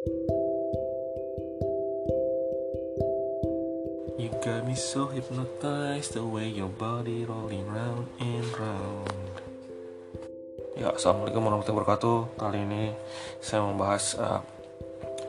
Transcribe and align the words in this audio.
You 0.00 0.16
got 4.40 4.64
me 4.64 4.72
so 4.72 5.12
hypnotized 5.12 6.16
the 6.16 6.24
way 6.24 6.48
your 6.48 6.72
body 6.72 7.28
rolling 7.28 7.68
round 7.68 8.08
and 8.16 8.48
round. 8.56 9.12
Ya, 10.80 10.96
assalamualaikum 10.96 11.44
warahmatullahi 11.44 11.84
wabarakatuh. 11.84 12.40
Kali 12.40 12.64
ini 12.64 12.96
saya 13.44 13.60
membahas 13.60 14.16
uh, 14.16 14.40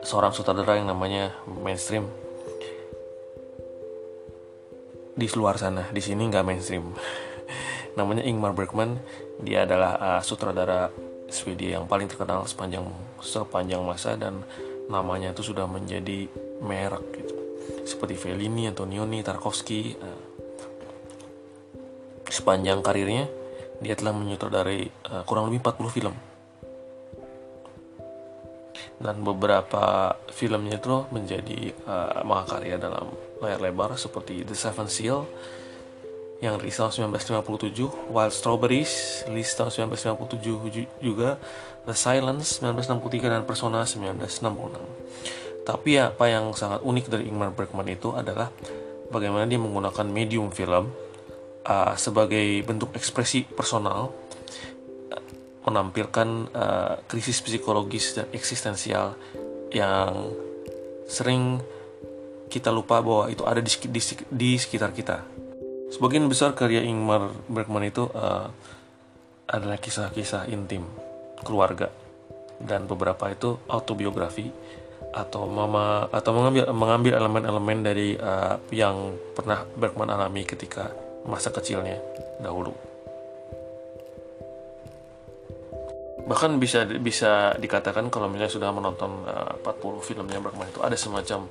seorang 0.08 0.32
sutradara 0.32 0.80
yang 0.80 0.88
namanya 0.88 1.36
mainstream 1.52 2.08
di 5.12 5.28
luar 5.36 5.60
sana. 5.60 5.92
Di 5.92 6.00
sini 6.00 6.32
nggak 6.32 6.48
mainstream. 6.48 6.96
namanya 8.00 8.24
Ingmar 8.24 8.56
Bergman. 8.56 9.04
Dia 9.36 9.68
adalah 9.68 10.00
uh, 10.00 10.20
sutradara 10.24 11.11
Swedia 11.32 11.80
yang 11.80 11.88
paling 11.88 12.06
terkenal 12.06 12.44
sepanjang 12.44 12.84
sepanjang 13.24 13.80
masa 13.80 14.14
dan 14.20 14.44
namanya 14.92 15.32
itu 15.32 15.40
sudah 15.40 15.64
menjadi 15.64 16.28
merek 16.60 17.02
gitu 17.16 17.42
seperti 17.82 18.14
Fellini, 18.18 18.70
Antonioni, 18.70 19.22
Tarkovsky. 19.22 19.96
Uh, 19.98 20.20
sepanjang 22.32 22.80
karirnya, 22.80 23.28
dia 23.84 23.94
telah 23.98 24.16
menyutradarai 24.16 24.88
uh, 25.12 25.22
kurang 25.28 25.52
lebih 25.52 25.60
40 25.60 25.96
film. 25.96 26.14
Dan 29.02 29.26
beberapa 29.26 30.14
filmnya 30.30 30.78
itu 30.78 31.10
menjadi 31.10 31.74
uh, 31.90 32.22
mahakarya 32.22 32.78
dalam 32.78 33.10
layar 33.42 33.58
lebar 33.58 33.98
seperti 33.98 34.46
The 34.46 34.54
Seven 34.54 34.86
Seal 34.86 35.26
yang 36.42 36.58
rilis 36.58 36.74
tahun 36.74 37.14
1957, 37.14 38.10
Wild 38.10 38.34
Strawberries 38.34 39.22
rilis 39.30 39.54
tahun 39.54 39.94
1957 39.94 40.90
juga, 40.98 41.38
The 41.86 41.94
Silence 41.94 42.58
1963 42.58 43.30
dan 43.30 43.42
Persona 43.46 43.86
1966. 43.86 45.62
Tapi 45.62 46.02
apa 46.02 46.24
yang 46.26 46.50
sangat 46.58 46.82
unik 46.82 47.06
dari 47.06 47.30
Ingmar 47.30 47.54
Bergman 47.54 47.86
itu 47.86 48.10
adalah 48.10 48.50
bagaimana 49.14 49.46
dia 49.46 49.62
menggunakan 49.62 50.02
medium 50.10 50.50
film 50.50 50.90
uh, 51.62 51.94
sebagai 51.94 52.66
bentuk 52.66 52.90
ekspresi 52.98 53.46
personal 53.46 54.10
menampilkan 55.62 56.28
uh, 56.50 56.94
krisis 57.06 57.38
psikologis 57.38 58.18
dan 58.18 58.26
eksistensial 58.34 59.14
yang 59.70 60.34
sering 61.06 61.62
kita 62.50 62.74
lupa 62.74 62.98
bahwa 62.98 63.30
itu 63.30 63.46
ada 63.46 63.62
di, 63.62 63.70
di, 63.70 64.00
di 64.26 64.50
sekitar 64.58 64.90
kita. 64.90 65.31
Sebagian 65.92 66.24
besar 66.24 66.56
karya 66.56 66.80
Ingmar 66.88 67.36
Bergman 67.52 67.84
itu 67.84 68.08
uh, 68.16 68.48
adalah 69.44 69.76
kisah-kisah 69.76 70.48
intim 70.48 70.88
keluarga 71.44 71.92
dan 72.56 72.88
beberapa 72.88 73.28
itu 73.28 73.60
autobiografi 73.68 74.48
atau 75.12 75.44
mama 75.44 76.08
atau 76.08 76.32
mengambil 76.32 76.72
mengambil 76.72 77.12
elemen-elemen 77.20 77.78
dari 77.84 78.16
uh, 78.16 78.56
yang 78.72 79.12
pernah 79.36 79.68
Bergman 79.76 80.08
alami 80.08 80.48
ketika 80.48 80.88
masa 81.28 81.52
kecilnya 81.52 82.00
dahulu. 82.40 82.72
Bahkan 86.24 86.56
bisa 86.56 86.88
bisa 86.88 87.52
dikatakan 87.60 88.08
kalau 88.08 88.32
misalnya 88.32 88.56
sudah 88.56 88.72
menonton 88.72 89.28
uh, 89.28 89.60
40 89.60 90.08
filmnya 90.08 90.40
Bergman 90.40 90.72
itu 90.72 90.80
ada 90.80 90.96
semacam 90.96 91.44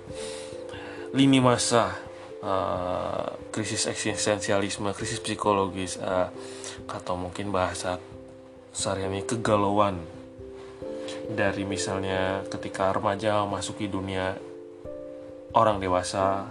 lini 1.13 1.37
masa 1.37 1.93
uh, 2.41 3.25
krisis 3.49 3.87
eksistensialisme, 3.87 4.93
krisis 4.93 5.21
psikologis 5.21 5.97
uh, 6.01 6.29
atau 6.89 7.15
mungkin 7.15 7.53
bahasa 7.53 8.01
sehari 8.71 9.05
kegalauan 9.27 9.99
dari 11.31 11.63
misalnya 11.67 12.43
ketika 12.47 12.91
remaja 12.91 13.43
memasuki 13.43 13.87
dunia 13.87 14.35
orang 15.51 15.79
dewasa 15.83 16.47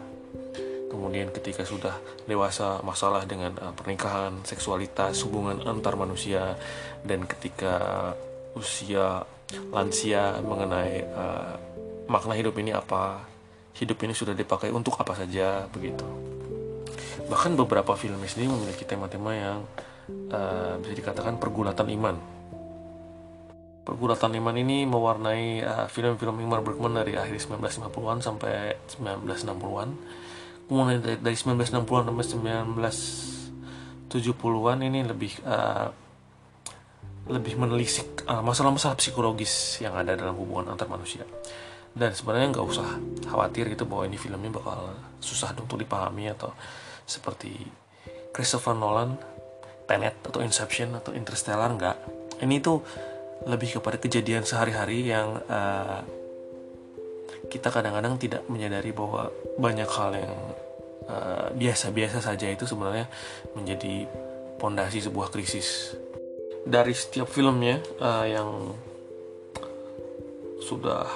kemudian 0.91 1.31
ketika 1.31 1.63
sudah 1.63 1.95
dewasa 2.27 2.83
masalah 2.83 3.25
dengan 3.25 3.55
uh, 3.63 3.73
pernikahan 3.73 4.43
seksualitas 4.45 5.23
hubungan 5.25 5.63
antar 5.65 5.97
manusia 5.97 6.59
dan 7.07 7.25
ketika 7.25 8.13
usia 8.59 9.25
lansia 9.71 10.39
mengenai 10.43 11.07
uh, 11.15 11.55
makna 12.11 12.35
hidup 12.35 12.59
ini 12.59 12.75
apa 12.75 13.30
hidup 13.79 13.99
ini 14.03 14.15
sudah 14.17 14.35
dipakai 14.35 14.75
untuk 14.75 14.99
apa 14.99 15.15
saja 15.15 15.67
begitu 15.71 16.07
bahkan 17.31 17.55
beberapa 17.55 17.95
film 17.95 18.19
ini 18.19 18.51
memiliki 18.51 18.83
tema-tema 18.83 19.31
yang 19.37 19.59
uh, 20.35 20.75
bisa 20.83 20.95
dikatakan 20.99 21.39
pergulatan 21.39 21.87
iman 21.95 22.41
Pergulatan 23.81 24.37
Iman 24.39 24.55
ini 24.55 24.87
mewarnai 24.87 25.65
uh, 25.67 25.91
film-film 25.91 26.39
Ingmar 26.45 26.63
Bergman 26.63 27.01
dari 27.01 27.19
akhir 27.19 27.43
1950-an 27.43 28.23
sampai 28.23 28.77
1960-an. 28.87 29.89
Kemudian 30.69 31.03
dari, 31.03 31.19
dari 31.19 31.35
1960-an 31.35 32.13
sampai 32.13 32.27
1970-an 34.15 34.79
ini 34.87 35.01
lebih 35.03 35.33
uh, 35.43 35.91
lebih 37.35 37.59
menelisik 37.59 38.23
masalah-masalah 38.27 38.95
psikologis 38.99 39.83
yang 39.83 39.99
ada 39.99 40.15
dalam 40.15 40.39
hubungan 40.39 40.71
antar 40.71 40.87
manusia. 40.87 41.27
Dan 41.91 42.15
sebenarnya 42.15 42.55
nggak 42.55 42.67
usah 42.67 42.89
khawatir 43.27 43.71
gitu 43.71 43.87
bahwa 43.87 44.07
ini 44.07 44.19
filmnya 44.19 44.51
bakal 44.51 44.95
susah 45.19 45.53
untuk 45.59 45.79
dipahami 45.83 46.31
atau 46.31 46.55
seperti 47.05 47.51
Christopher 48.31 48.79
Nolan, 48.79 49.19
Tenet 49.91 50.15
atau 50.23 50.39
Inception 50.41 50.95
atau 50.95 51.11
Interstellar 51.11 51.71
nggak. 51.75 51.97
Ini 52.47 52.57
tuh 52.63 52.79
lebih 53.45 53.81
kepada 53.81 53.97
kejadian 53.99 54.47
sehari-hari 54.47 55.11
yang 55.11 55.41
uh, 55.49 56.01
kita 57.51 57.73
kadang-kadang 57.73 58.15
tidak 58.21 58.47
menyadari 58.47 58.95
bahwa 58.95 59.33
banyak 59.59 59.89
hal 59.91 60.15
yang 60.15 60.35
eh, 61.11 61.49
biasa-biasa 61.57 62.23
uh, 62.23 62.25
saja 62.31 62.47
itu 62.47 62.63
sebenarnya 62.63 63.11
menjadi 63.59 64.07
pondasi 64.61 65.03
sebuah 65.03 65.35
krisis. 65.35 65.99
Dari 66.63 66.95
setiap 66.95 67.27
filmnya 67.27 67.83
uh, 67.99 68.27
yang 68.29 68.77
sudah 70.63 71.09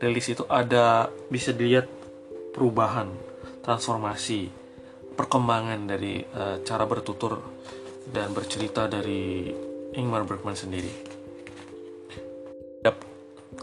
rilis 0.00 0.26
itu 0.28 0.44
ada 0.48 1.08
bisa 1.28 1.52
dilihat 1.56 1.88
perubahan, 2.52 3.08
transformasi, 3.64 4.48
perkembangan 5.16 5.80
dari 5.88 6.20
uh, 6.20 6.60
cara 6.64 6.84
bertutur 6.84 7.40
dan 8.12 8.32
bercerita 8.32 8.86
dari 8.86 9.50
Ingmar 9.96 10.28
Bergman 10.28 10.56
sendiri. 10.56 11.16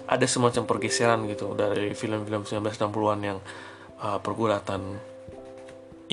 Ada 0.03 0.29
semacam 0.29 0.67
pergeseran 0.67 1.25
gitu 1.25 1.57
dari 1.57 1.95
film-film 1.95 2.43
1960-an 2.45 3.19
yang 3.23 3.39
uh, 4.03 4.19
pergulatan 4.21 4.99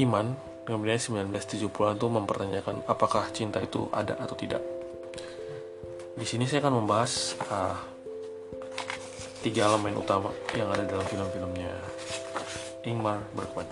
iman 0.01 0.27
kemudian 0.65 0.97
1970-an 0.97 1.99
tuh 1.99 2.11
mempertanyakan 2.15 2.87
apakah 2.87 3.27
cinta 3.35 3.59
itu 3.59 3.91
ada 3.91 4.15
atau 4.23 4.39
tidak. 4.39 4.63
Di 6.15 6.23
sini 6.23 6.47
saya 6.47 6.63
akan 6.63 6.85
membahas 6.85 7.35
uh, 7.51 7.77
tiga 9.41 9.69
elemen 9.69 9.97
utama 9.97 10.31
yang 10.53 10.69
ada 10.73 10.85
dalam 10.85 11.07
film-filmnya 11.09 11.73
Ingmar 12.85 13.25
Bergman 13.33 13.69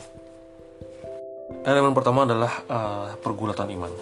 elemen 1.64 1.92
pertama 1.96 2.24
adalah 2.24 2.52
uh, 2.68 3.08
pergulatan 3.20 3.68
iman 3.76 3.92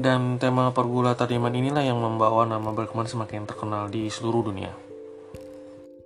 dan 0.00 0.38
tema 0.38 0.70
pergulatan 0.70 1.28
iman 1.42 1.50
inilah 1.50 1.82
yang 1.82 1.98
membawa 1.98 2.46
nama 2.46 2.70
Bergman 2.70 3.10
semakin 3.10 3.42
terkenal 3.42 3.90
di 3.90 4.06
seluruh 4.06 4.46
dunia. 4.46 4.70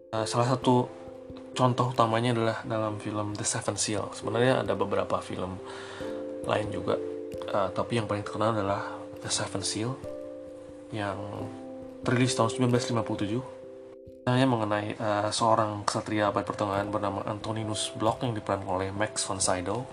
Uh, 0.09 0.25
salah 0.25 0.57
satu 0.57 0.89
contoh 1.53 1.93
utamanya 1.93 2.33
adalah 2.33 2.57
dalam 2.65 2.97
film 2.97 3.37
The 3.37 3.45
Seven 3.47 3.77
Seal. 3.77 4.09
Sebenarnya 4.17 4.65
ada 4.65 4.73
beberapa 4.73 5.21
film 5.21 5.61
lain 6.49 6.69
juga, 6.73 6.97
uh, 7.53 7.69
tapi 7.71 8.01
yang 8.01 8.09
paling 8.09 8.25
terkenal 8.25 8.57
adalah 8.57 8.89
The 9.21 9.31
Seven 9.31 9.63
Seal 9.63 9.93
yang 10.91 11.21
rilis 12.09 12.35
tahun 12.35 12.51
1957. 12.51 13.64
Hanya 14.25 14.49
mengenai 14.49 14.97
uh, 14.97 15.29
seorang 15.29 15.85
ksatria 15.85 16.33
abad 16.33 16.49
pertengahan 16.49 16.89
bernama 16.89 17.21
Antoninus 17.29 17.93
Block 17.93 18.25
yang 18.25 18.33
diperankan 18.33 18.69
oleh 18.69 18.89
Max 18.89 19.21
von 19.29 19.37
Sydow 19.37 19.85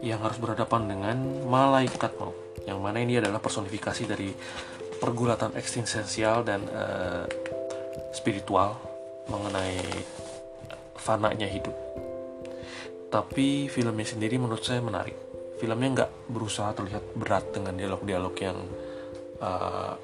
yang 0.00 0.24
harus 0.24 0.40
berhadapan 0.40 0.88
dengan 0.88 1.16
malaikat 1.46 2.16
maut 2.16 2.46
yang 2.66 2.82
mana 2.82 2.98
ini 2.98 3.22
adalah 3.22 3.38
personifikasi 3.38 4.02
dari 4.10 4.34
pergulatan 4.98 5.54
eksistensial 5.54 6.42
dan 6.42 6.66
uh, 6.66 7.24
spiritual 8.10 8.74
mengenai 9.30 9.78
fananya 10.98 11.46
hidup. 11.46 11.76
Tapi 13.06 13.70
filmnya 13.70 14.02
sendiri 14.02 14.40
menurut 14.40 14.66
saya 14.66 14.82
menarik. 14.82 15.14
Filmnya 15.62 15.88
nggak 16.02 16.12
berusaha 16.32 16.74
terlihat 16.74 17.14
berat 17.14 17.54
dengan 17.54 17.78
dialog-dialog 17.78 18.34
yang 18.42 18.58
uh, 19.38 19.94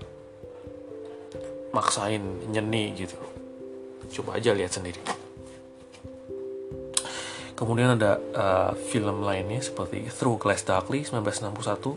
maksain 1.74 2.22
nyeni 2.52 2.94
gitu. 2.94 3.18
Coba 4.10 4.40
aja 4.40 4.50
lihat 4.56 4.74
sendiri. 4.74 4.98
Kemudian 7.52 7.94
ada 7.94 8.18
uh, 8.34 8.74
film 8.90 9.22
lainnya 9.22 9.62
seperti 9.62 10.10
Through 10.10 10.42
Glass 10.42 10.66
Darkly 10.66 11.06
1961 11.06 11.94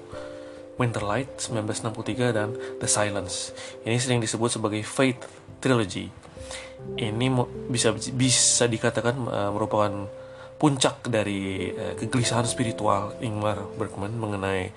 Winterlight 0.78 1.32
1963 1.50 2.38
dan 2.38 2.54
The 2.78 2.86
Silence. 2.86 3.56
Ini 3.82 3.98
sering 3.98 4.20
disebut 4.22 4.60
sebagai 4.60 4.86
Fate 4.86 5.26
Trilogy. 5.64 6.12
ini 7.00 7.32
bisa 7.72 7.96
bisa 7.96 8.70
dikatakan 8.70 9.16
uh, 9.26 9.50
merupakan 9.50 10.06
puncak 10.62 11.08
dari 11.08 11.72
uh, 11.72 11.98
kegelisahan 11.98 12.46
spiritual 12.46 13.18
Ingmar 13.24 13.58
Bergman 13.80 14.14
mengenai 14.14 14.70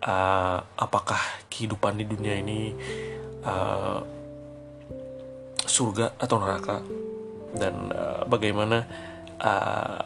uh, 0.00 0.58
apakah 0.78 1.20
kehidupan 1.50 2.00
di 2.00 2.06
dunia 2.08 2.38
ini 2.38 2.72
uh, 3.44 4.00
surga 5.74 6.14
atau 6.14 6.38
neraka 6.38 6.78
dan 7.58 7.90
uh, 7.90 8.22
bagaimana 8.30 8.86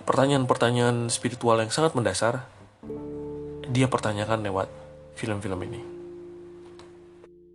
pertanyaan-pertanyaan 0.08 1.06
uh, 1.06 1.12
spiritual 1.12 1.60
yang 1.60 1.68
sangat 1.68 1.92
mendasar 1.92 2.48
dia 3.68 3.84
pertanyakan 3.84 4.40
lewat 4.40 4.72
film-film 5.12 5.60
ini. 5.68 5.80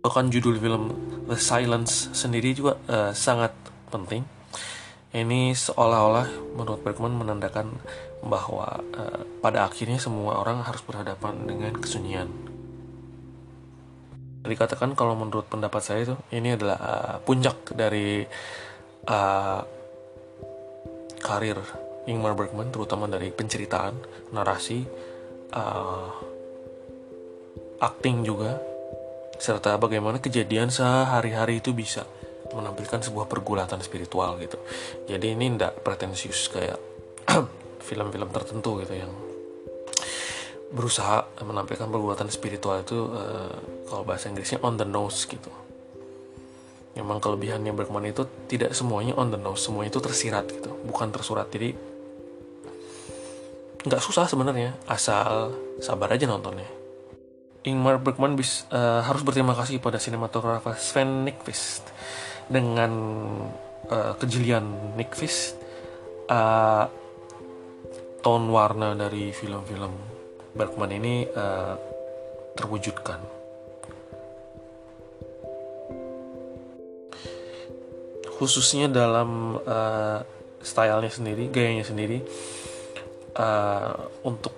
Bahkan 0.04 0.30
judul 0.30 0.60
film 0.62 0.94
The 1.26 1.34
Silence 1.34 2.14
sendiri 2.14 2.54
juga 2.54 2.78
uh, 2.86 3.10
sangat 3.10 3.50
penting. 3.90 4.22
Ini 5.14 5.54
seolah-olah 5.54 6.54
menurut 6.54 6.82
Bergman 6.82 7.14
menandakan 7.18 7.74
bahwa 8.22 8.82
uh, 8.94 9.22
pada 9.42 9.66
akhirnya 9.66 9.98
semua 9.98 10.38
orang 10.38 10.62
harus 10.62 10.82
berhadapan 10.86 11.34
dengan 11.46 11.74
kesunyian. 11.78 12.53
Dikatakan 14.44 14.92
kalau 14.92 15.16
menurut 15.16 15.48
pendapat 15.48 15.80
saya 15.80 16.00
itu 16.04 16.14
ini 16.36 16.52
adalah 16.52 16.78
uh, 16.78 17.16
puncak 17.24 17.72
dari 17.72 18.20
uh, 19.08 19.60
karir 21.24 21.56
Ingmar 22.04 22.36
Bergman 22.36 22.68
terutama 22.68 23.08
dari 23.08 23.32
penceritaan, 23.32 23.96
narasi, 24.36 24.84
uh, 25.56 26.12
acting 27.80 28.20
juga 28.28 28.60
serta 29.40 29.80
bagaimana 29.80 30.20
kejadian 30.20 30.68
sehari-hari 30.68 31.64
itu 31.64 31.72
bisa 31.72 32.04
menampilkan 32.52 33.02
sebuah 33.02 33.26
pergulatan 33.26 33.80
spiritual 33.80 34.36
gitu. 34.38 34.60
Jadi 35.08 35.34
ini 35.34 35.56
tidak 35.56 35.80
pretensius 35.80 36.52
kayak 36.52 36.78
film-film 37.88 38.28
tertentu 38.30 38.84
gitu 38.84 38.94
yang 38.94 39.12
berusaha 40.72 41.28
menampilkan 41.44 41.86
pergulatan 41.90 42.32
spiritual 42.32 42.80
itu 42.80 43.10
uh, 43.12 43.52
kalau 43.90 44.02
bahasa 44.06 44.32
Inggrisnya 44.32 44.62
on 44.64 44.80
the 44.80 44.86
nose 44.86 45.28
gitu. 45.28 45.50
Memang 46.94 47.18
kelebihannya 47.18 47.74
Bergman 47.74 48.06
itu 48.06 48.22
tidak 48.46 48.70
semuanya 48.70 49.18
on 49.18 49.34
the 49.34 49.38
nose, 49.38 49.66
semuanya 49.66 49.90
itu 49.90 49.98
tersirat 49.98 50.46
gitu, 50.46 50.70
bukan 50.86 51.10
tersurat. 51.10 51.50
Jadi 51.50 51.74
nggak 53.84 54.00
susah 54.00 54.30
sebenarnya, 54.30 54.78
asal 54.86 55.52
sabar 55.82 56.14
aja 56.14 56.30
nontonnya. 56.30 56.70
Ingmar 57.64 57.98
Bergman 57.98 58.38
bis, 58.38 58.62
uh, 58.70 59.02
harus 59.02 59.26
berterima 59.26 59.56
kasih 59.58 59.82
pada 59.82 59.98
sinematografer 59.98 60.76
Sven 60.78 61.26
Nykvist 61.26 61.82
dengan 62.46 62.92
uh, 63.90 64.12
kejelian 64.20 64.94
Nykvist 64.94 65.56
uh, 66.28 66.86
tone 68.20 68.48
warna 68.52 68.92
dari 68.94 69.32
film-film 69.32 70.13
Bergman 70.54 70.90
ini 70.94 71.26
uh, 71.34 71.74
terwujudkan. 72.54 73.18
Khususnya 78.38 78.90
dalam 78.90 79.58
uh, 79.62 80.22
stylenya 80.62 81.10
sendiri, 81.10 81.50
gayanya 81.50 81.86
sendiri, 81.86 82.22
uh, 83.38 83.94
untuk 84.26 84.54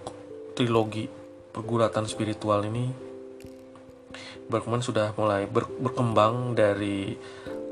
trilogi 0.57 1.09
pergulatan 1.53 2.05
spiritual 2.09 2.65
ini 2.65 3.07
Bergman 4.47 4.79
sudah 4.79 5.11
mulai 5.19 5.51
ber, 5.51 5.67
berkembang 5.67 6.55
dari 6.55 7.19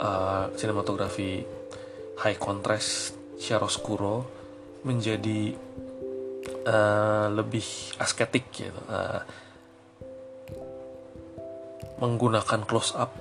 uh, 0.02 0.50
sinematografi 0.58 1.46
high 2.18 2.34
contrast 2.34 3.14
chiaroscuro 3.38 4.26
menjadi 4.82 5.54
uh, 6.66 7.28
lebih 7.32 7.64
asketik 8.00 8.48
gitu. 8.52 8.80
Uh, 8.88 9.20
menggunakan 12.02 12.60
close 12.66 12.92
up 12.98 13.14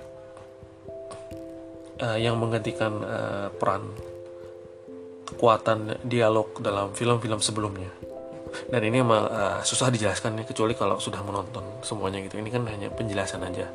uh, 2.01 2.17
yang 2.17 2.35
menggantikan 2.41 2.99
uh, 3.05 3.47
peran 3.53 3.85
kekuatan 5.23 6.03
dialog 6.03 6.57
dalam 6.59 6.91
film-film 6.91 7.39
sebelumnya. 7.39 7.89
Dan 8.69 8.85
ini 8.85 9.01
emang 9.01 9.25
uh, 9.29 9.59
susah 9.65 9.89
dijelaskan 9.89 10.37
ya 10.37 10.45
kecuali 10.45 10.77
kalau 10.77 11.01
sudah 11.01 11.21
menonton 11.25 11.81
semuanya 11.81 12.21
gitu. 12.21 12.37
Ini 12.37 12.49
kan 12.53 12.63
hanya 12.69 12.93
penjelasan 12.93 13.41
aja. 13.45 13.65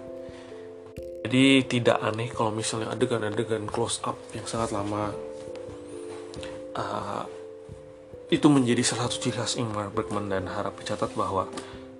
Jadi 1.26 1.66
tidak 1.66 1.98
aneh 1.98 2.30
kalau 2.30 2.54
misalnya 2.54 2.94
adegan-adegan 2.94 3.66
close 3.66 3.98
up 4.06 4.16
yang 4.32 4.46
sangat 4.46 4.70
lama 4.70 5.10
uh, 6.78 7.22
itu 8.28 8.46
menjadi 8.52 8.84
salah 8.84 9.08
satu 9.08 9.24
ciri 9.24 9.40
khas 9.40 9.56
Ingmar 9.56 9.88
Bergman 9.88 10.28
dan 10.28 10.44
harap 10.52 10.76
dicatat 10.76 11.16
bahwa 11.16 11.48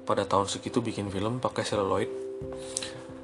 pada 0.04 0.28
tahun 0.28 0.48
segitu 0.48 0.84
bikin 0.84 1.08
film 1.08 1.40
pakai 1.40 1.64
celluloid 1.64 2.08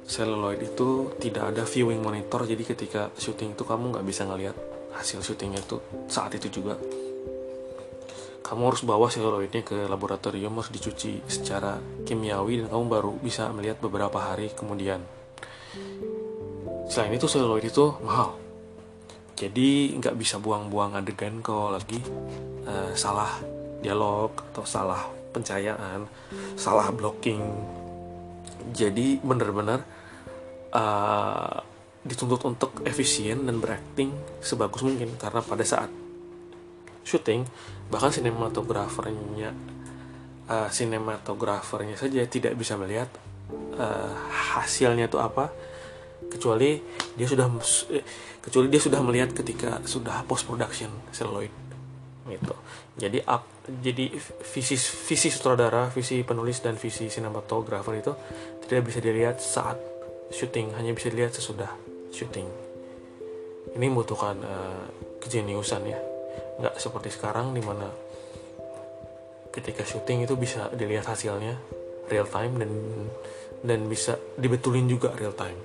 celluloid 0.05 0.61
itu 0.61 1.13
tidak 1.17 1.53
ada 1.53 1.65
viewing 1.65 2.01
monitor 2.01 2.45
jadi 2.45 2.61
ketika 2.61 3.09
syuting 3.17 3.57
itu 3.57 3.65
kamu 3.65 3.93
nggak 3.93 4.05
bisa 4.05 4.25
ngelihat 4.25 4.57
hasil 4.95 5.19
syutingnya 5.25 5.59
itu 5.59 5.81
saat 6.07 6.31
itu 6.37 6.47
juga. 6.61 6.79
Kamu 8.45 8.69
harus 8.69 8.85
bawa 8.85 9.09
seluloidnya 9.09 9.65
ke 9.65 9.89
laboratorium 9.89 10.53
harus 10.61 10.69
dicuci 10.69 11.25
secara 11.25 11.81
kimiawi 12.05 12.61
dan 12.61 12.69
kamu 12.69 12.85
baru 12.85 13.11
bisa 13.17 13.49
melihat 13.49 13.81
beberapa 13.81 14.21
hari 14.21 14.53
kemudian. 14.53 15.01
Selain 16.85 17.09
itu 17.17 17.25
seluloid 17.25 17.65
itu 17.65 17.97
mahal 18.05 18.44
jadi 19.35 19.99
nggak 19.99 20.15
bisa 20.15 20.39
buang-buang 20.39 20.95
adegan 20.95 21.43
kalau 21.43 21.75
lagi. 21.75 21.99
Uh, 22.65 22.89
salah 22.97 23.29
dialog 23.83 24.33
atau 24.51 24.65
salah 24.65 25.05
pencahayaan 25.35 26.07
salah 26.55 26.89
blocking. 26.89 27.43
Jadi 28.73 29.21
benar-benar 29.21 29.83
uh, 30.73 31.61
dituntut 32.01 32.41
untuk 32.47 32.81
efisien 32.87 33.45
dan 33.45 33.59
berakting 33.59 34.15
sebagus 34.39 34.81
mungkin. 34.81 35.13
Karena 35.19 35.43
pada 35.43 35.61
saat 35.67 35.91
syuting 37.05 37.45
bahkan 37.85 38.09
sinematografernya 38.09 39.53
uh, 40.49 40.69
sinematografernya 40.73 41.93
saja 42.01 42.25
tidak 42.25 42.57
bisa 42.57 42.73
melihat 42.81 43.13
uh, 43.77 44.13
hasilnya 44.57 45.05
itu 45.05 45.21
apa 45.21 45.53
kecuali 46.31 46.81
dia 47.15 47.27
sudah 47.27 47.47
eh, 47.91 48.03
kecuali 48.41 48.67
dia 48.67 48.81
sudah 48.81 48.99
melihat 49.01 49.33
ketika 49.33 49.81
sudah 49.85 50.25
post 50.27 50.45
production 50.45 50.91
celluloid 51.11 51.53
gitu. 52.25 52.55
Jadi 52.95 53.21
up, 53.27 53.45
jadi 53.83 54.07
visi 54.55 54.75
visi 54.79 55.29
sutradara 55.29 55.91
visi 55.93 56.23
penulis 56.25 56.63
dan 56.63 56.79
visi 56.79 57.11
sinematografer 57.11 57.93
itu 58.01 58.13
tidak 58.65 58.89
bisa 58.89 58.99
dilihat 59.03 59.37
saat 59.37 59.77
syuting 60.33 60.73
hanya 60.73 60.95
bisa 60.95 61.13
dilihat 61.13 61.35
sesudah 61.37 61.69
syuting. 62.09 62.47
Ini 63.75 63.85
membutuhkan 63.91 64.35
uh, 64.41 64.85
kejeniusan 65.21 65.83
ya. 65.85 65.99
Nggak 66.63 66.75
seperti 66.79 67.09
sekarang 67.13 67.51
di 67.53 67.61
mana 67.61 67.91
ketika 69.51 69.85
syuting 69.85 70.25
itu 70.25 70.33
bisa 70.39 70.71
dilihat 70.73 71.05
hasilnya 71.11 71.59
real 72.09 72.27
time 72.27 72.63
dan 72.63 72.71
dan 73.65 73.79
bisa 73.91 74.17
dibetulin 74.39 74.87
juga 74.89 75.13
real 75.13 75.35
time. 75.35 75.57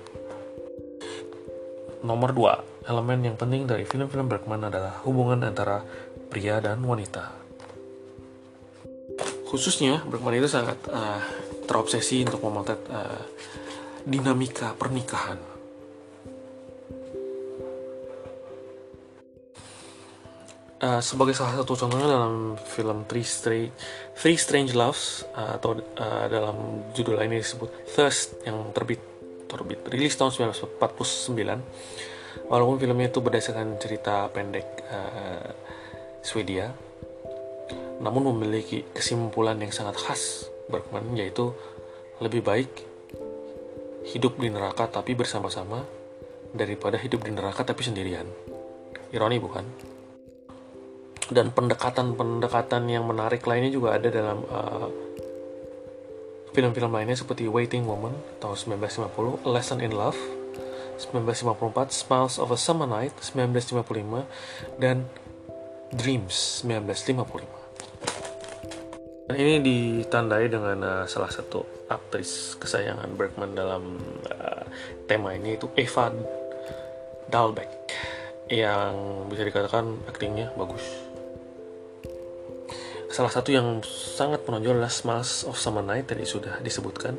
Nomor 2.01 2.33
2, 2.33 2.89
elemen 2.89 3.21
yang 3.21 3.37
penting 3.37 3.69
dari 3.69 3.85
film-film 3.85 4.25
Bergman 4.25 4.65
adalah 4.65 5.05
hubungan 5.05 5.45
antara 5.45 5.85
pria 6.33 6.57
dan 6.57 6.81
wanita. 6.81 7.29
Khususnya 9.45 10.01
Bergman 10.09 10.41
itu 10.41 10.49
sangat 10.49 10.81
uh, 10.89 11.21
terobsesi 11.69 12.25
untuk 12.25 12.41
memotret 12.41 12.81
uh, 12.89 13.21
dinamika 14.09 14.73
pernikahan 14.73 15.51
Uh, 20.81 20.97
sebagai 20.97 21.37
salah 21.37 21.61
satu 21.61 21.77
contohnya 21.77 22.09
dalam 22.09 22.57
film 22.57 23.05
Three 23.05 23.21
Strange, 23.21 23.69
Three 24.17 24.33
Strange 24.33 24.73
Loves 24.73 25.21
uh, 25.37 25.61
atau 25.61 25.77
uh, 25.77 26.25
dalam 26.25 26.89
judul 26.97 27.21
lainnya 27.21 27.37
disebut 27.37 27.69
Thirst 27.93 28.41
yang 28.49 28.73
terbit 28.73 28.97
terbit 29.51 29.83
rilis 29.91 30.15
tahun 30.15 30.31
1949 30.55 32.47
walaupun 32.47 32.79
filmnya 32.79 33.11
itu 33.11 33.19
berdasarkan 33.19 33.75
cerita 33.75 34.31
pendek 34.31 34.87
uh, 34.87 35.51
Swedia 36.23 36.71
namun 37.99 38.31
memiliki 38.31 38.87
kesimpulan 38.95 39.59
yang 39.59 39.75
sangat 39.75 39.99
khas 39.99 40.47
Bergman 40.71 41.11
yaitu 41.19 41.51
lebih 42.23 42.41
baik 42.41 42.71
hidup 44.07 44.39
di 44.41 44.49
neraka 44.49 44.89
tapi 44.89 45.13
bersama-sama 45.13 45.85
daripada 46.51 46.99
hidup 46.99 47.23
di 47.23 47.31
neraka 47.31 47.63
tapi 47.63 47.81
sendirian. 47.85 48.27
Ironi 49.11 49.37
bukan? 49.39 49.65
Dan 51.31 51.55
pendekatan-pendekatan 51.55 52.91
yang 52.91 53.07
menarik 53.07 53.43
lainnya 53.47 53.71
juga 53.71 53.95
ada 53.95 54.11
dalam 54.11 54.43
uh, 54.51 54.87
film-film 56.51 56.91
lainnya 56.91 57.15
seperti 57.15 57.47
Waiting 57.47 57.87
Woman 57.87 58.15
tahun 58.43 58.77
1950, 58.79 59.47
A 59.47 59.49
Lesson 59.49 59.79
in 59.79 59.95
Love 59.95 60.19
1954 61.09 61.89
Smiles 61.89 62.37
of 62.37 62.53
a 62.53 62.59
Summer 62.59 62.85
Night 62.85 63.15
1955 63.17 64.77
dan 64.77 65.09
Dreams 65.91 66.61
1955 66.63 67.61
dan 69.31 69.39
ini 69.39 69.63
ditandai 69.63 70.51
dengan 70.51 70.77
uh, 70.83 71.05
salah 71.07 71.31
satu 71.31 71.87
aktris 71.87 72.59
kesayangan 72.59 73.15
Bergman 73.15 73.55
dalam 73.55 73.95
uh, 74.27 74.63
tema 75.07 75.31
ini 75.31 75.55
itu 75.55 75.71
Eva 75.79 76.11
Dalbeck 77.31 77.71
yang 78.51 79.23
bisa 79.31 79.47
dikatakan 79.47 80.03
aktingnya 80.11 80.51
bagus 80.59 80.83
salah 83.21 83.37
satu 83.37 83.53
yang 83.53 83.85
sangat 83.85 84.41
menonjol 84.49 84.81
adalah 84.81 84.89
Smiles 84.89 85.45
of 85.45 85.53
Summer 85.53 85.85
Night 85.85 86.09
tadi 86.09 86.25
sudah 86.25 86.57
disebutkan 86.57 87.13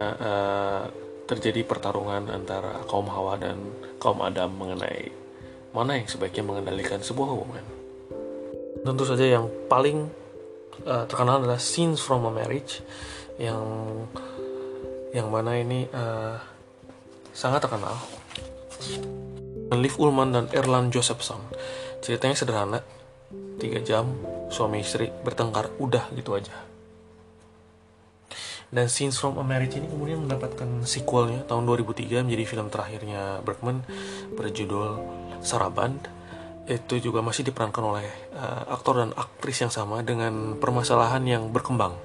uh, 0.00 0.16
uh, 0.24 0.82
terjadi 1.28 1.68
pertarungan 1.68 2.32
antara 2.32 2.80
kaum 2.88 3.12
Hawa 3.12 3.36
dan 3.36 3.60
kaum 4.00 4.24
Adam 4.24 4.48
mengenai 4.56 5.12
mana 5.76 6.00
yang 6.00 6.08
sebaiknya 6.08 6.48
mengendalikan 6.48 6.96
sebuah 6.96 7.28
hubungan. 7.28 7.60
Tentu 8.88 9.04
saja 9.04 9.36
yang 9.36 9.52
paling 9.68 10.08
uh, 10.88 11.04
terkenal 11.04 11.44
adalah 11.44 11.60
Scenes 11.60 12.00
from 12.00 12.24
a 12.24 12.32
Marriage 12.32 12.80
yang 13.36 13.60
yang 15.12 15.28
mana 15.28 15.60
ini 15.60 15.92
uh, 15.92 16.40
sangat 17.36 17.68
terkenal. 17.68 18.00
Liv 19.76 19.92
Ullman 20.00 20.32
dan 20.32 20.48
Erland 20.56 20.88
Josephson. 20.88 21.44
Ceritanya 22.00 22.32
sederhana, 22.32 22.80
tiga 23.60 23.84
jam 23.84 24.37
suami 24.48 24.84
istri 24.84 25.12
bertengkar, 25.24 25.72
udah 25.80 26.10
gitu 26.16 26.36
aja. 26.36 26.68
Dan 28.68 28.84
Scenes 28.92 29.16
from 29.16 29.40
a 29.40 29.44
Marriage 29.44 29.80
ini 29.80 29.88
kemudian 29.88 30.20
mendapatkan 30.28 30.84
sequelnya 30.84 31.48
tahun 31.48 31.64
2003 31.64 32.28
menjadi 32.28 32.44
film 32.44 32.68
terakhirnya 32.68 33.40
Bergman 33.40 33.80
berjudul 34.36 35.00
Saraband 35.40 36.04
itu 36.68 37.00
juga 37.00 37.24
masih 37.24 37.48
diperankan 37.48 37.80
oleh 37.80 38.04
uh, 38.36 38.68
aktor 38.68 39.00
dan 39.00 39.16
aktris 39.16 39.64
yang 39.64 39.72
sama 39.72 40.04
dengan 40.04 40.60
permasalahan 40.60 41.24
yang 41.24 41.48
berkembang. 41.48 41.96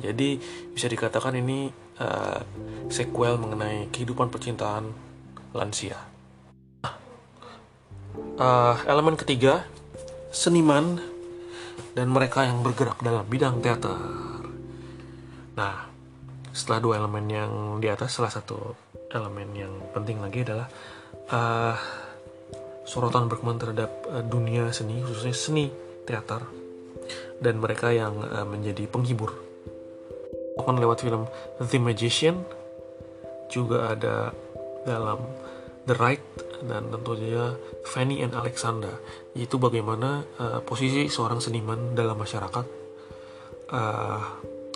Jadi 0.00 0.40
bisa 0.72 0.88
dikatakan 0.88 1.36
ini 1.36 1.68
uh, 2.00 2.40
sequel 2.88 3.36
mengenai 3.36 3.92
kehidupan 3.92 4.32
percintaan 4.32 4.96
lansia. 5.52 6.00
Uh, 8.40 8.80
elemen 8.88 9.16
ketiga 9.16 9.68
seniman 10.32 11.00
dan 11.96 12.12
mereka 12.12 12.44
yang 12.44 12.60
bergerak 12.60 13.00
dalam 13.00 13.24
bidang 13.28 13.60
teater 13.64 14.16
Nah, 15.56 15.88
setelah 16.52 16.80
dua 16.84 16.94
elemen 17.00 17.26
yang 17.32 17.52
di 17.80 17.88
atas, 17.88 18.20
salah 18.20 18.28
satu 18.28 18.76
elemen 19.08 19.48
yang 19.56 19.72
penting 19.96 20.20
lagi 20.20 20.44
adalah 20.44 20.68
uh, 21.32 21.74
sorotan 22.84 23.32
Bergman 23.32 23.56
terhadap 23.56 24.04
uh, 24.12 24.20
dunia 24.20 24.68
seni, 24.76 25.00
khususnya 25.00 25.32
seni 25.32 25.72
teater, 26.04 26.44
dan 27.40 27.56
mereka 27.56 27.88
yang 27.88 28.20
uh, 28.20 28.44
menjadi 28.44 28.84
penghibur. 28.84 29.32
Bahkan 30.60 30.76
lewat 30.76 31.00
film 31.00 31.24
The 31.56 31.80
Magician, 31.80 32.44
juga 33.48 33.96
ada 33.96 34.36
dalam 34.84 35.24
The 35.88 35.96
Right 35.96 36.24
dan 36.64 36.88
tentu 36.88 37.18
saja 37.18 37.56
Fanny 37.84 38.24
and 38.24 38.32
Alexander, 38.32 39.00
yaitu 39.36 39.60
bagaimana 39.60 40.24
uh, 40.40 40.60
posisi 40.64 41.10
seorang 41.10 41.42
seniman 41.42 41.92
dalam 41.92 42.16
masyarakat. 42.16 42.66
Uh, 43.66 44.22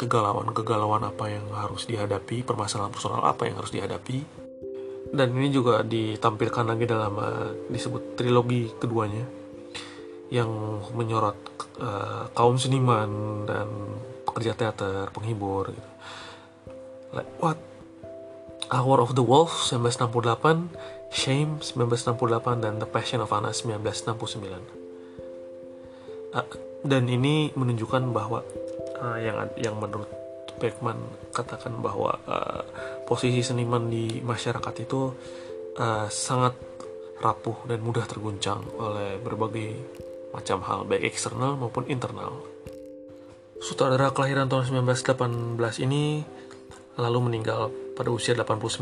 kegalauan-kegalauan 0.01 1.05
apa 1.05 1.29
yang 1.29 1.45
harus 1.53 1.85
dihadapi, 1.85 2.41
permasalahan 2.41 2.89
personal 2.89 3.21
apa 3.21 3.45
yang 3.45 3.61
harus 3.61 3.69
dihadapi. 3.69 4.25
Dan 5.13 5.37
ini 5.37 5.53
juga 5.53 5.85
ditampilkan 5.85 6.65
lagi 6.65 6.85
dalam 6.89 7.13
uh, 7.21 7.53
disebut 7.69 8.17
trilogi 8.17 8.73
keduanya 8.81 9.29
yang 10.33 10.49
menyorot 10.97 11.37
uh, 11.83 12.31
kaum 12.33 12.57
seniman 12.57 13.45
dan 13.45 13.69
pekerja 14.25 14.55
teater, 14.55 15.11
penghibur 15.11 15.75
gitu. 15.75 15.91
Like 17.11 17.31
what? 17.43 17.59
Hour 18.71 19.03
of 19.03 19.19
the 19.19 19.25
Wolf 19.27 19.67
1968, 19.75 21.00
Shame 21.11 21.59
1968 21.59 22.63
dan 22.63 22.79
The 22.79 22.87
Passion 22.87 23.19
of 23.19 23.35
Anna 23.35 23.51
1969. 23.51 26.31
Uh, 26.31 26.47
dan 26.87 27.11
ini 27.11 27.51
menunjukkan 27.59 28.15
bahwa 28.15 28.47
uh, 29.03 29.19
yang 29.19 29.51
yang 29.59 29.75
menurut 29.75 30.07
Beckman 30.63 31.03
katakan 31.35 31.83
bahwa 31.83 32.15
uh, 32.31 32.63
posisi 33.09 33.43
seniman 33.43 33.91
di 33.91 34.23
masyarakat 34.23 34.87
itu 34.87 35.11
uh, 35.81 36.07
sangat 36.07 36.55
rapuh 37.21 37.67
dan 37.67 37.83
mudah 37.83 38.07
terguncang 38.07 38.63
oleh 38.79 39.19
berbagai 39.19 39.75
macam 40.31 40.63
hal 40.63 40.87
baik 40.87 41.11
eksternal 41.11 41.59
maupun 41.59 41.91
internal. 41.91 42.39
Sutradara 43.61 44.15
kelahiran 44.15 44.49
tahun 44.49 44.73
1918 44.89 45.85
ini 45.85 46.25
lalu 46.97 47.19
meninggal 47.29 47.69
pada 48.01 48.17
usia 48.17 48.33
89 48.33 48.81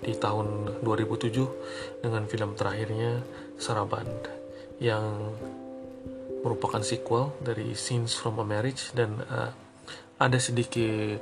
di 0.00 0.16
tahun 0.16 0.80
2007 0.80 2.00
dengan 2.00 2.24
film 2.24 2.56
terakhirnya 2.56 3.20
Saraband 3.60 4.24
yang 4.80 5.36
merupakan 6.40 6.80
sequel 6.80 7.28
dari 7.44 7.76
Scenes 7.76 8.16
from 8.16 8.40
a 8.40 8.46
Marriage 8.48 8.96
dan 8.96 9.20
uh, 9.28 9.52
ada 10.16 10.40
sedikit 10.40 11.20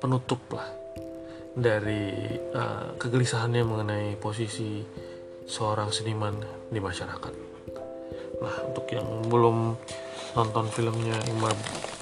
penutup 0.00 0.40
lah 0.48 0.64
dari 1.52 2.40
uh, 2.56 2.96
kegelisahannya 2.96 3.60
mengenai 3.60 4.16
posisi 4.16 4.80
seorang 5.44 5.92
seniman 5.92 6.40
di 6.72 6.80
masyarakat. 6.80 7.32
Nah, 8.40 8.56
untuk 8.64 8.88
yang 8.88 9.28
belum 9.28 9.76
nonton 10.40 10.64
filmnya 10.72 11.20
Ingmar 11.28 11.52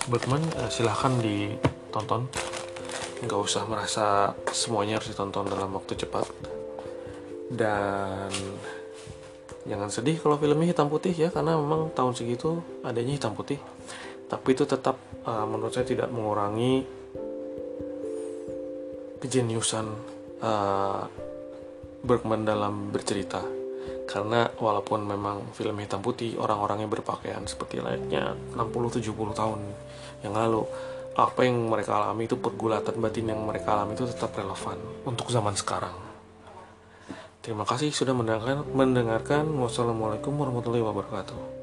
Bergman, 0.06 0.47
uh, 0.62 0.70
silahkan 0.70 1.18
ditonton. 1.18 2.47
Nggak 3.25 3.40
usah 3.40 3.62
merasa 3.66 4.37
semuanya 4.54 4.98
harus 4.98 5.10
ditonton 5.10 5.48
dalam 5.48 5.75
waktu 5.75 5.98
cepat. 5.98 6.26
Dan 7.48 8.30
jangan 9.68 9.92
sedih 9.92 10.16
kalau 10.16 10.40
filmnya 10.40 10.72
hitam 10.72 10.88
putih 10.88 11.12
ya 11.12 11.28
karena 11.28 11.60
memang 11.60 11.92
tahun 11.92 12.16
segitu 12.16 12.64
adanya 12.80 13.20
hitam 13.20 13.37
putih 13.37 13.60
tapi 14.28 14.56
itu 14.56 14.64
tetap 14.64 14.96
uh, 15.28 15.44
menurut 15.44 15.76
saya 15.76 15.84
tidak 15.84 16.08
mengurangi 16.08 16.88
kejeniusan 19.20 19.87
uh, 20.40 21.04
Bergman 21.98 22.48
dalam 22.48 22.94
bercerita 22.94 23.44
karena 24.08 24.48
walaupun 24.56 25.04
memang 25.04 25.52
film 25.52 25.76
hitam 25.84 26.00
putih 26.00 26.40
orang-orangnya 26.40 26.88
berpakaian 26.88 27.44
seperti 27.44 27.84
layaknya 27.84 28.32
60-70 28.56 29.04
tahun 29.37 29.60
yang 30.25 30.32
lalu 30.32 30.64
apa 31.18 31.42
yang 31.42 31.66
mereka 31.66 31.98
alami 31.98 32.30
itu 32.30 32.38
pergulatan 32.38 32.94
batin 33.02 33.34
yang 33.34 33.42
mereka 33.42 33.75
alami 33.75 33.98
itu 33.98 34.06
tetap 34.06 34.38
relevan 34.38 34.78
untuk 35.02 35.26
zaman 35.34 35.58
sekarang 35.58 36.08
Terima 37.38 37.64
kasih 37.64 37.88
sudah 37.94 38.12
mendengarkan. 38.12 38.60
mendengarkan. 38.76 39.48
Wassalamualaikum 39.56 40.37
warahmatullahi 40.37 40.84
wabarakatuh. 40.84 41.57